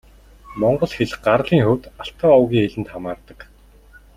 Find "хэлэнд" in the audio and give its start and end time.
2.69-2.87